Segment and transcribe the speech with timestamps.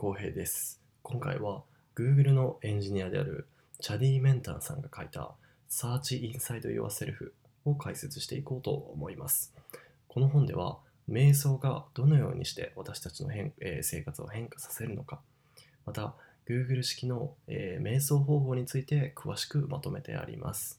[0.00, 0.80] 浩平です。
[1.02, 1.64] 今回は
[1.96, 3.48] Google のエンジニアである
[3.80, 5.32] チャディ・メンタンさんが書いた
[5.68, 7.32] Search Inside Yourself
[7.64, 9.52] を解説していこうと思います。
[10.06, 10.78] この本では
[11.10, 15.18] 瞑想がどのようにして私たちの変、えー生活を変化させるのか、
[15.84, 16.14] また
[16.48, 20.78] Google 式の、えー瞑想方法について詳しくまとめてあります。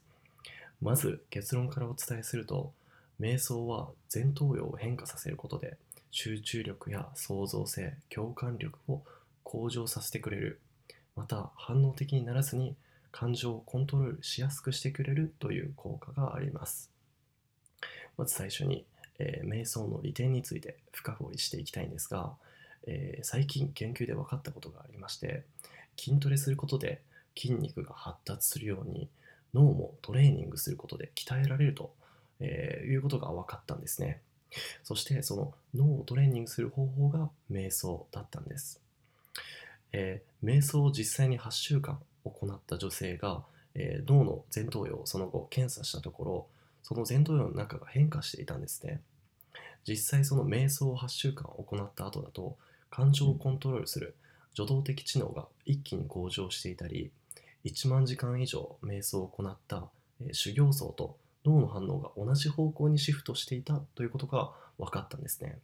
[0.82, 2.72] まず結論からお伝えすると、
[3.20, 5.76] 瞑想は前頭葉を変化させることで
[6.12, 9.04] 集中力や創造性、共感力を
[9.44, 10.60] 向上させてくれる。
[11.16, 12.76] また反応的にならずに
[13.12, 16.90] 感情をコントロールしやすくしてくれるという効果があります。
[18.18, 18.86] まず最初に、
[19.20, 22.34] えー瞑想の利点について深掘りしていきたいんですが、
[22.88, 25.44] えー最近研究で分かったことがありまして
[25.98, 27.02] 筋トレすることで
[27.38, 29.08] 筋肉が発達するように
[29.54, 31.94] 脳もトレーニングすることで鍛えられると、
[32.40, 34.22] えーいうことが分かったんですね
[34.84, 38.82] そしてその脳をトレーニングする方法が瞑想だったんです、
[39.92, 43.44] えー瞑想を実際に8週間行った女性が、
[43.76, 46.48] えー脳の前頭葉をその後検査したところ
[46.82, 49.02] その前頭葉の中が変化していたんですね。
[49.88, 52.58] 実際その瞑想を8週間行った後だと
[52.90, 54.16] 感情をコントロールする
[54.54, 57.12] 助動的知能が一気に向上していたり
[57.66, 59.86] 1万時間以上瞑想を行った、
[60.22, 65.60] えー修行僧と脳の反応が同じ方向にシフトしていたということが分かったんですね、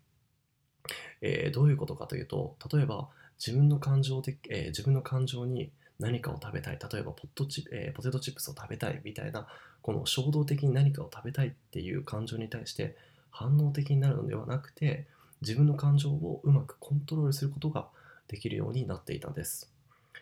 [1.22, 6.80] えーどういうことかというと例えば自分の感情的、えー自分の感情に何かを食べたい。
[6.92, 9.48] 例えばポッチ、えーポテトチップスを食べたいみたいな
[9.82, 12.96] この衝動的に何かを食べたいっていう感情に対して
[13.30, 15.08] 反応的になるのではなくて
[15.42, 17.88] 自分の感情をうまくコントロールすることが
[18.28, 19.72] できるようになっていたんです。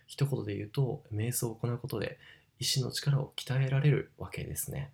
[0.06, 2.18] 一言で言うと瞑想を行うことで
[2.59, 4.92] 意志の力を鍛えられるわけですね。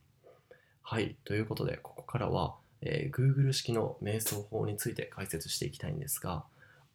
[0.92, 1.16] はい。
[1.24, 6.46] ということでここからは、えー Google 式の瞑想法について解説していきたいんですが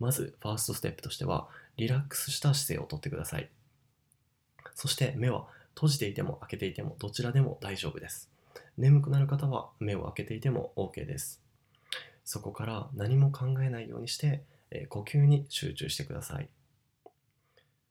[0.00, 3.48] まずファーストステップとしてはリラックスした姿勢をとってください。
[4.74, 8.32] そして目は閉じていても開けていてもどちらでも大丈夫です。
[8.76, 11.40] 眠くなる方は目を開けていても OK です。
[12.24, 14.42] そこから何も考えないようにして、
[14.72, 16.48] えー呼吸に集中してください。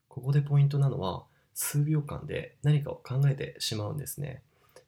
[0.10, 1.24] ここでポイントなのは
[1.54, 4.42] 数秒間で何かを考えてしまうんですね。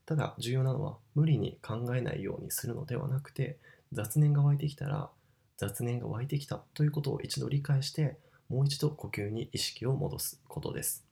[0.06, 3.58] ただ重要なのは無理に考えないようにするのではなくて
[3.92, 5.10] 雑念が湧いてきたら
[5.58, 8.18] 雑念が湧いてきたということを一度理解して
[8.50, 11.04] もう一度呼吸に意識を戻すことです。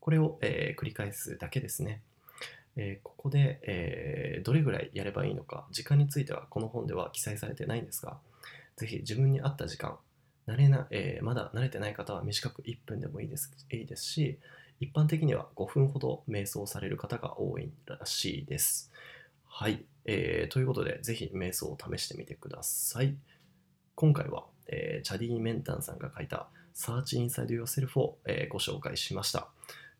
[0.00, 2.02] これを、えー繰り返すだけですね。
[2.76, 8.16] えーここで、えーどれぐらいやればいいのか時間についてはこの本では記載されてないんですが
[8.76, 9.96] ぜひ自分に合った時間
[10.48, 14.38] 慣れな、えまだ慣れてない方は短く1分でもいいですいいですし
[14.82, 18.90] 一般的には5分ほど瞑想される方が多いらしいです
[19.46, 23.14] はい、えーということでぜひ瞑想を試してみてください
[23.94, 29.48] 今回は、えーチャディ・メンタンさんが書いた Search Inside Yourself を、えーご紹介しました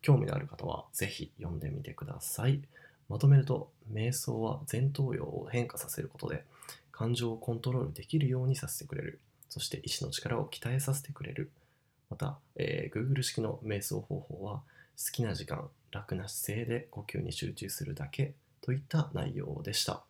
[0.03, 2.61] 興味のある方はぜひ読んでみてください。
[3.09, 6.45] まとめると、瞑想は前頭葉を変化させることで、
[6.91, 9.21] 感情をコントロールできるようにさせてくれる。
[9.49, 11.51] そして意志の力を鍛えさせてくれる。
[12.13, 14.61] また、えー Google 式の瞑想方法は、
[15.03, 20.03] 好きな時間、楽な姿勢で呼吸に集中するだけといった内容でした。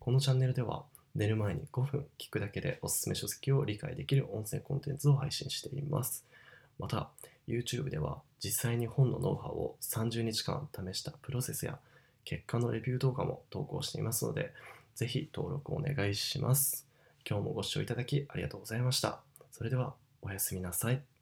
[0.00, 0.82] このチャンネルでは、
[1.14, 6.24] 寝る前に5分聞くだけでおすすめ書籍を理解できる音声コンテンツを配信しています。
[6.80, 7.10] また、
[7.46, 11.78] YouTube では実際に本のノウハウを30日間試したプロセスや
[12.24, 14.52] 結果のレビュー動画も投稿していますので、
[14.96, 16.86] ぜひ登録お願いします。
[17.28, 19.20] 今日もご視聴いただきありがとうございました。
[19.52, 21.15] それではおやすみなさい。